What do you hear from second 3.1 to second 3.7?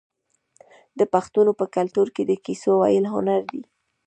هنر دی.